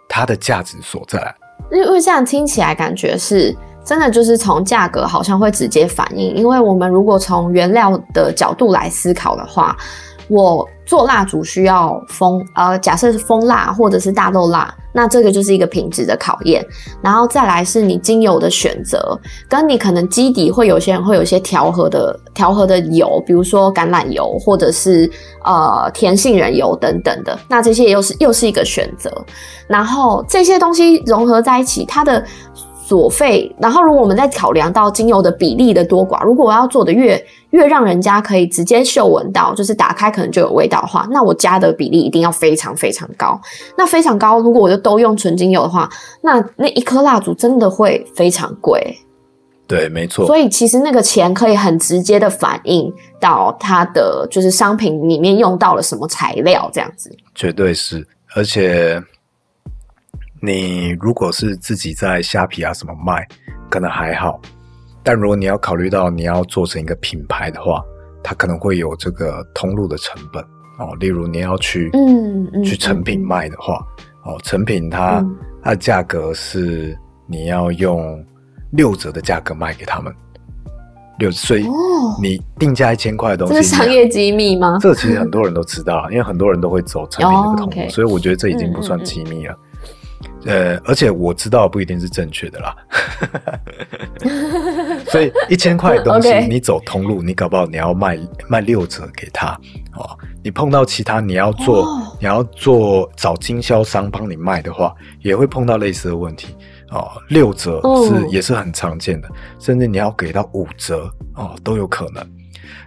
[0.08, 1.36] 它的价值所在。
[1.72, 3.56] 因为这样听起来感觉是。
[3.90, 9.76] 真的就是从价格好像会直接反映，因为我们如果从原料的角度来思考的话，
[10.28, 16.64] 我做蜡烛需要蜂，呃，假设是蜂蜡或者是大豆蜡，那这个就是一个品质的考验。
[17.02, 25.10] 然后再来是你精油的选择，跟你可能基底会有些人会有一些调和的调和的油，比如说橄榄油或者是
[25.44, 29.12] 呃甜杏仁油等等的，那这些又是又是一个选择。
[29.68, 32.24] 然后这些东西融合在一起，它的。
[32.90, 43.40] 所费，然后如果我们再考量到精油的比例的多寡，如果我要做的越越让人家可以直接嗅闻到，就是打开可能就有味道的话，那我加的比例一定要非常非常高。
[43.78, 45.88] 那非常高，如果我就都用纯精油的话，
[46.24, 48.98] 那那一颗蜡烛真的会非常贵。
[49.68, 50.26] 对，没错。
[50.26, 57.16] 所以其实那个钱可以很直接的反映到它的就是商品里面用到了什么材料，这样子。
[57.36, 58.04] 绝对是，
[58.36, 59.00] 而且
[60.42, 63.28] 你如果是自己在虾皮啊什么卖，
[63.70, 64.40] 可能还好。
[65.04, 67.84] 但如果你要考虑到你要做成一个品牌的话，
[68.24, 70.44] 它可能会有这个通路的成本
[70.78, 70.96] 哦。
[71.00, 73.80] 例如你要去嗯，嗯去成品卖的话，
[74.26, 76.98] 嗯、哦，成品它、嗯、它的价格是
[77.28, 78.24] 你要用。
[78.74, 80.14] 六折的价格卖给他们，
[81.18, 81.66] 六，所以
[82.22, 84.78] 你定价一千块的东西，这是商业机密吗？
[84.80, 87.90] 这其实很多人都知道，因为很多人都会走成品那个通路，oh.
[87.90, 89.58] 所以我觉得这已经不算机密了。
[90.46, 92.76] 呃，而且我知道不一定是正确的啦。
[95.08, 99.48] 所以一千块的东西， 你走通路，你搞不好你要卖卖六折给他
[99.96, 100.18] 哦。
[100.44, 102.18] 你碰到其他你要做，oh.
[102.20, 106.56] 你要做找经销商帮你卖的话，也会碰到类似的问题。
[106.92, 112.26] 哦，六折是、嗯、也是很常见的，甚至你要给到五折哦，都有可能。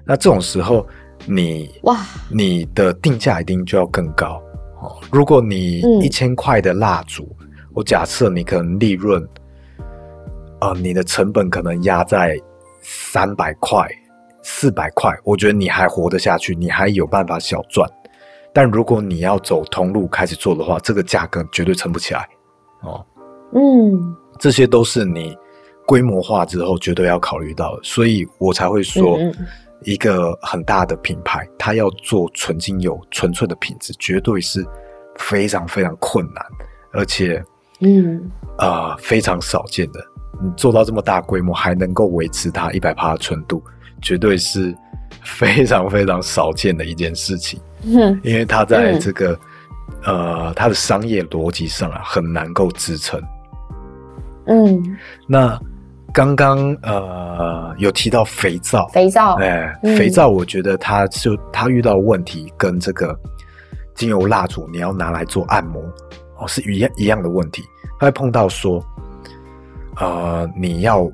[0.04, 0.84] 那这种时候
[1.26, 4.42] 你，你哇，你的定价一定就要更高
[4.80, 4.96] 哦。
[5.10, 7.41] 如果你一千块的蜡烛，嗯、
[7.74, 9.26] 我假设你可能利润，
[10.60, 12.38] 呃，你的成本可能压在
[12.82, 13.88] 三百块、
[14.42, 17.88] 四百块，我觉得你还活得下去，你还有办法小赚。
[18.52, 22.28] 但如果你要走通路开始做的话，这个价格绝对撑不起来
[22.82, 23.04] 哦。
[23.54, 25.36] 嗯，这些都是你
[25.86, 29.18] 规模化之后绝对要考虑到的，所以我才会说，
[29.84, 34.62] 一个很大的品牌，它要做纯精油、纯粹的品质，绝对是
[35.16, 36.44] 非常非常困难，
[36.92, 37.42] 而且，
[37.82, 40.00] 嗯，呃，非常少见的。
[40.42, 43.62] 你做到这么大规模，还能够维持它一百帕的纯度，
[44.00, 44.74] 绝对是
[45.22, 47.60] 非常非常少见的一件事情。
[47.84, 49.38] 嗯，因为它在这个，
[50.04, 53.20] 呃，它的商业逻辑上啊，很难够支撑。
[54.46, 54.82] 嗯，
[55.28, 55.56] 那
[56.12, 63.16] 刚刚呃有提到肥皂，肥皂，哎，肥皂，我觉得它就它遇到问题跟这个
[63.94, 65.80] 精油蜡烛你要拿来做按摩
[66.42, 67.62] 哦是一样一样的问题，
[68.00, 68.84] 它会碰到说，
[69.96, 71.10] 呃，你要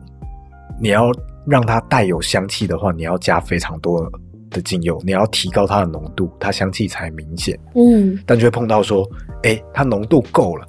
[0.81, 1.12] 你要
[1.47, 4.11] 让它带有香气的话，你要加非常多
[4.51, 7.59] 的精油，你要提高它的浓度，它香气才明显。
[7.75, 9.07] 嗯，但就会碰到说，
[9.43, 10.67] 哎，它浓度够了，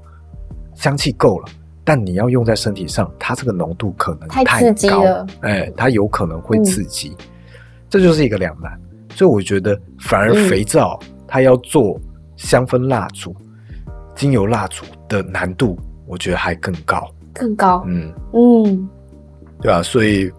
[0.75, 1.47] 香气够了。
[1.85, 7.25] 但你要用在身体上，它这个浓度可能太高，太刺激了，哎，它有可能会刺激，嗯、
[7.89, 8.79] 这就是一个两难。
[9.15, 11.99] 所以我觉得，反而肥皂它要做
[12.35, 13.48] 香氛蜡烛、嗯、
[14.19, 17.85] 精油蜡烛的难度，我觉得还更高，更高。
[17.87, 18.89] 嗯嗯，
[19.61, 19.81] 对吧？
[19.81, 20.29] 所以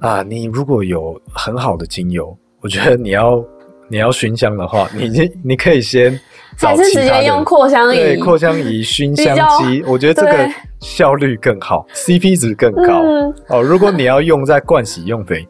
[0.00, 3.42] 啊，你如果有很好的精油，我觉得你要
[3.88, 5.08] 你要熏香的话，你
[5.42, 6.20] 你可以先。
[6.56, 13.02] 还是直接用扩香仪，对，扩香仪熏香机，我觉得这个效率更好，CP 值更高。
[13.02, 15.44] 嗯、哦，如果你要用在盥洗用品，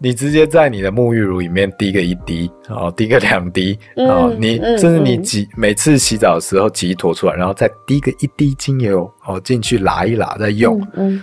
[0.00, 10.80] 你直接在你的沐浴乳里面滴个一滴，哦，滴个两滴，嗯、哦，你甚至你挤、嗯、每次洗澡的时候挤一坨出来，然后再滴个一滴精油，哦，进去拉一拉再用，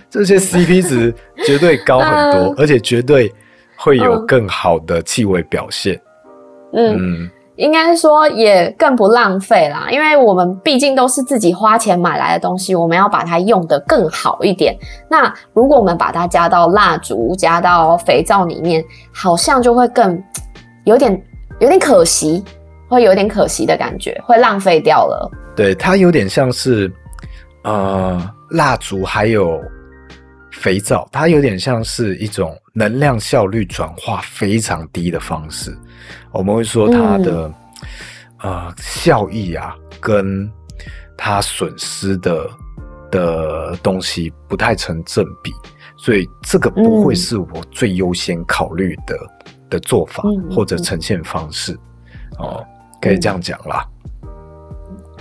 [0.09, 1.13] 这些 CP 值
[1.45, 3.31] 绝对高很多， 嗯、而且绝对
[3.77, 5.99] 会有更好的气味表现。
[6.73, 7.29] 嗯。
[7.57, 14.77] 应该说也更不浪费啦，因为我们毕竟都是自己花钱买来的东西，我们要把它用得更好一点。
[15.09, 20.21] 那如果我们把它加到蜡烛、加到肥皂里面，好像就会更
[20.83, 21.21] 有点
[21.59, 22.43] 有点可惜，
[22.89, 25.31] 会有点可惜的感觉，会浪费掉了。
[25.55, 26.91] 对，它有点像是
[27.63, 29.61] 呃蜡烛还有
[30.55, 35.77] 肥皂，它有点像是一种能量效率转化非常低的方式。
[36.31, 37.47] 我们会说它的、
[38.43, 40.49] 嗯、呃效益啊，跟
[41.17, 42.49] 它损失的
[43.11, 45.51] 的东西不太成正比，
[45.97, 51.73] 所以这个不会是我最优先考虑的、嗯、的做法或者呈现方式、
[52.39, 52.65] 嗯、哦，
[53.01, 53.85] 可以这样讲啦，
[54.23, 54.29] 嗯、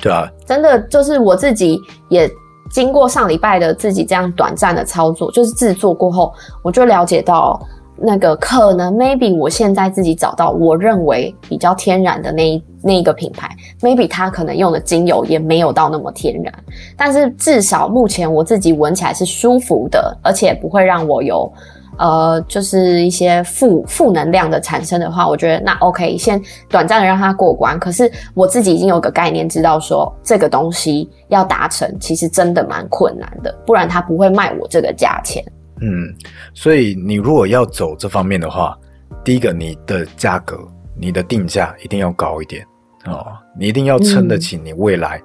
[0.00, 1.78] 对啊，真的就是我自己
[2.08, 2.30] 也
[2.70, 7.60] 经过上礼拜的自己这样短暂的操作，就是制作过后，我就了解到。
[7.96, 13.48] 那个可能，maybe 我现在自己找到我认为比较天然的那一那一个品牌
[13.80, 16.52] ，maybe 它可能用的精油也没有到那么天然，
[16.96, 21.50] 但是至少目前我自己闻起来是舒服的，而且不会让我有
[21.98, 27.78] 呃，就是一些负负能量的产生的话，我觉得那 OK，先短暂的让它过关。
[27.78, 35.44] 可是我自己已经有个概念，知道说这个东西要达成，其实真的蛮困难的，不然他不会卖我这个价钱。
[35.80, 36.12] 嗯，
[36.54, 38.78] 所以你如果要走这方面的话，
[39.22, 40.58] 第一个你的价格、
[40.96, 42.64] 你的定价一定要高一点
[43.06, 43.26] 哦，
[43.58, 45.20] 你一定要撑得起你未来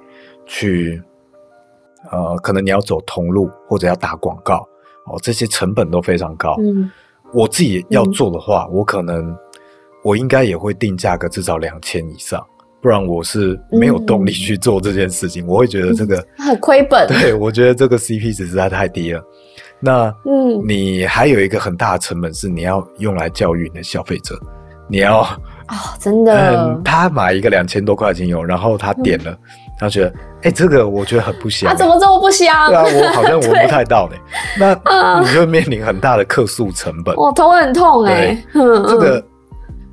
[0.46, 1.02] 去，
[2.10, 4.66] 呃，可能你要走通路或者要打广告。
[5.06, 6.56] 哦，这些成本都非常高。
[6.60, 6.90] 嗯，
[7.32, 9.36] 我自己要做的话，嗯、我可能
[10.04, 12.44] 我应该也会定价格至少两千以上，
[12.80, 15.44] 不然我是没有动力去做这件事情。
[15.44, 17.08] 嗯、我会觉得这个很亏本。
[17.08, 19.22] 对，我觉得这个 CP 值实在太低了。
[19.80, 24.38] 那嗯，你还有一个很大的成本是你要用来教育你的消费者，
[24.88, 29.30] 你要啊、哦，真的，嗯，他买一个两千多块精油，然后他点了。
[29.30, 29.38] 嗯
[29.80, 31.70] 他觉得，哎、欸，这个我觉得很不香。
[31.70, 32.68] 啊怎么这么不香？
[32.68, 34.16] 对啊，我好像 闻不太到呢。
[34.58, 37.16] 对那你就面临很大的客诉成本。
[37.16, 38.36] 我头很痛哎。
[38.52, 39.24] 这个，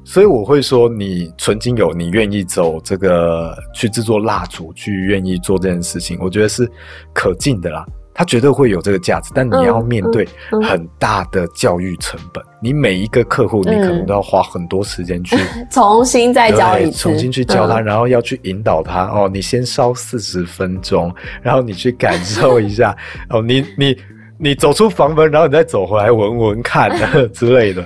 [0.03, 6.69] 所以我会说，你纯精油，你愿意走这个去制作蜡烛，去愿意做这件事情，我觉得是
[7.13, 7.85] 可敬的啦。
[8.18, 10.28] 它绝对会有这个价值，但你要面对
[10.68, 12.43] 很大的教育成本。
[12.43, 19.03] 嗯嗯、你每一个客户，你可能都要花很多时间去、嗯、重新再教一次，重新去教他，嗯、然后要去引导他。
[19.03, 21.13] 哦，你先烧四十分钟，
[21.43, 22.97] 然后你去感受一下。
[23.30, 23.95] 哦，你你
[24.39, 26.89] 你走出房门，然后你再走回来闻闻看
[27.32, 27.84] 之类的。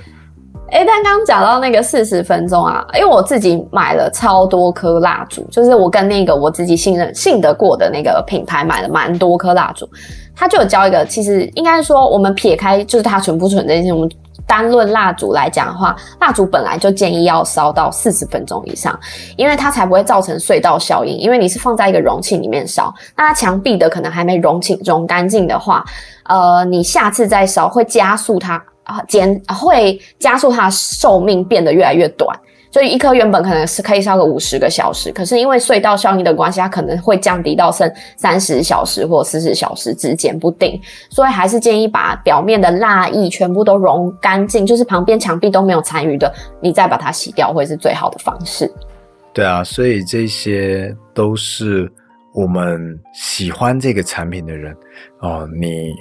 [0.70, 9.86] 哎、欸，但刚刚讲到那个四十分钟啊，因为我自己买了超多颗蜡烛，就是我跟那个我自己信任、信得过的那个品牌买了蛮多颗蜡烛。
[10.34, 14.10] 他就有教一个，其实应该说，我们撇开就是它纯不纯这件事情，我们
[14.46, 18.98] 单论蜡烛来讲的话，蜡烛本来就建议要烧到四十分钟以上，
[19.36, 21.16] 因为它才不会造成隧道效应。
[21.16, 25.84] 因为你是放在一个容器里面烧，那它墙壁的可能还没熔起熔干净的话，
[26.24, 32.36] 呃，你下次再烧会加速它啊减会加速它寿命变得越来越短。
[32.72, 40.80] 所以一颗原本可能是可以烧个五十个小时，可是因为隧道效应的关系，它可能会降低到剩三十小时或四十小时之间不定。
[41.10, 48.72] 所以还是建议把表面的蜡液全部都融干净，就是旁边墙壁都没有残余的，你再把它洗掉会是最好的方式。
[49.34, 51.92] 对啊，所以这些都是
[52.32, 54.74] 我们喜欢这个产品的人
[55.20, 55.46] 哦。
[55.54, 55.92] 你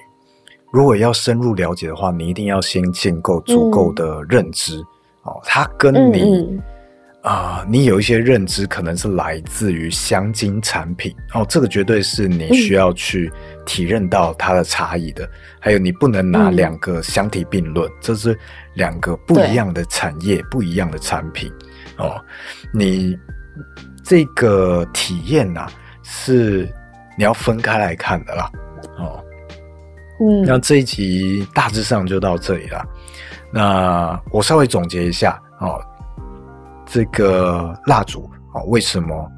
[0.71, 4.77] 如果要深入了解的话，你一定要先建构足够的认知。
[4.77, 4.85] 嗯
[5.23, 6.59] 哦，它跟你
[7.21, 13.31] 啊、嗯呃，你有一些认知可能是来自于香精产品哦，这个绝对是你需要去
[13.63, 15.23] 体认到它的差异的。
[15.25, 18.35] 嗯、还有，你不能拿两个相提并论，嗯、这是
[18.73, 21.51] 两个不一样的产业，不一样的产品
[21.97, 22.19] 哦。
[22.73, 23.15] 你
[24.03, 26.67] 这个体验呐、啊，是
[27.15, 28.51] 你要分开来看的啦。
[28.97, 29.23] 哦，
[30.19, 32.83] 嗯，那这一集大致上就到这里了。
[33.53, 35.77] 那我稍微总结一下哦，
[36.85, 39.29] 这个蜡烛哦，为什么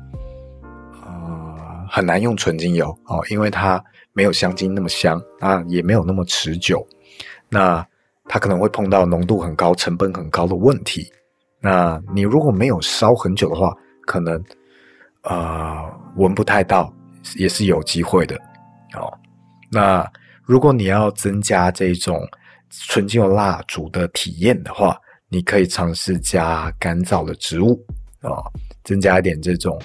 [1.03, 3.25] 呃很难用纯精油哦？
[3.31, 3.83] 因为它
[4.13, 6.85] 没有香精那么香啊，也没有那么持久。
[7.49, 7.83] 那
[8.25, 11.11] 它可能会碰到浓度很高、成本很高的问题。
[11.59, 14.43] 那你如果没有烧很久的话，可能
[15.23, 16.93] 呃闻不太到，
[17.35, 18.35] 也是有机会的
[18.95, 19.11] 哦。
[19.71, 20.07] 那
[20.43, 22.21] 如果你要增加这种。
[22.87, 24.97] 纯精油蜡烛的体验的话，
[25.29, 27.79] 你可以尝试加干燥的植物
[28.21, 28.41] 啊、
[28.83, 29.79] 增加一点这种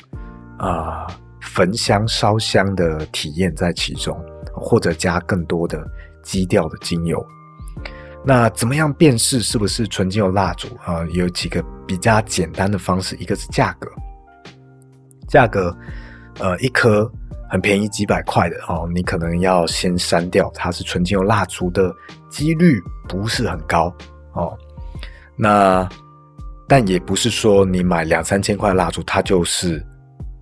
[0.59, 1.07] 啊、
[1.41, 4.19] 焚香烧香的体验在其中，
[4.55, 5.85] 或者加更多的
[6.23, 7.23] 基调的精油。
[8.25, 11.05] 那怎么样辨识是不是纯精油蜡烛啊？
[11.13, 13.91] 有几个比较简单的方式，一个是价格，
[15.29, 15.77] 价格
[16.39, 17.11] 呃一颗。
[17.49, 21.95] 很便宜，几百块的哦，你可能要先删掉，它是纯精油蜡烛的
[22.29, 23.93] 几率不是很高
[24.35, 24.57] 哦。
[25.37, 25.89] 那
[26.69, 29.85] 但也不是说你买两三千块蜡烛，它就是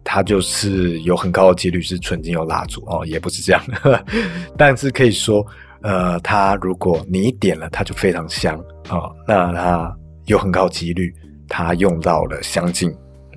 [0.03, 4.05] 它就是有很高的几率是纯精油蜡烛哦，也不是这样的。
[4.59, 5.47] 但是可以说，
[5.83, 11.15] 呃，它如果你点了，它就非常香哦，那它有很高几率
[11.49, 12.93] 它用到了香精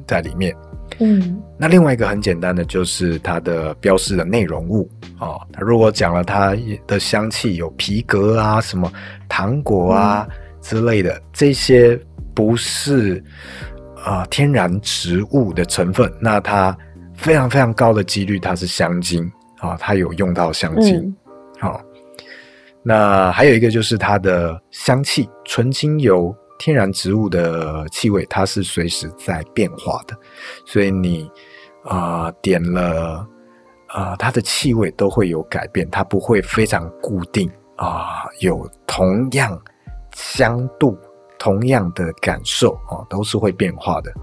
[0.07, 0.55] 在里面。
[0.99, 5.39] 嗯，那另外一个很简单的就是它的标示的内容物哦。
[5.53, 8.91] 它如果讲了它的香气有皮革啊、什么
[9.29, 10.27] 糖果啊
[10.61, 11.97] 之类的，嗯、这些
[12.33, 13.23] 不是
[14.03, 16.75] 啊、呃、天然植物的成分，那它
[17.15, 19.23] 非常非常高的几率它是香精
[19.59, 21.15] 啊、哦，它有用到香精。
[21.59, 21.81] 好、嗯哦，
[22.83, 26.35] 那还有一个就是它的香气，纯精油。
[26.59, 30.15] 天然植物的气味，它是随时在变化的，
[30.65, 31.27] 所以你
[31.85, 33.25] 啊、点了
[33.87, 39.59] 啊、它的气味都会有改变，它不会非常固定啊、有同样
[40.13, 40.97] 香度
[41.39, 44.13] 同样的感受啊，都是会变化的。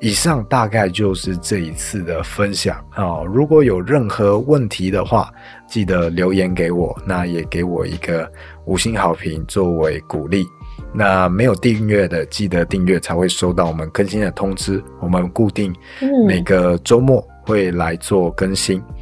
[0.00, 3.22] 以上大概就是这一次的分享啊。
[3.22, 5.30] 如果有任何问题的话，
[5.68, 8.30] 记得留言给我，那也给我一个
[8.66, 10.44] 五星好评作为鼓励。
[10.92, 14.82] 那没有订阅的，记得订阅才会收到我们更新的通知。
[15.00, 15.74] 我们固定
[16.26, 18.78] 每个周末会来做更新。
[18.78, 18.94] 嗯、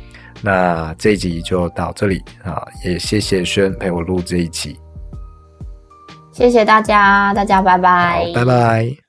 [0.42, 4.76] 那这一集就到这里啊，也谢谢轩陪我录这一集。
[6.32, 9.03] 谢谢大家，大家拜拜，拜拜。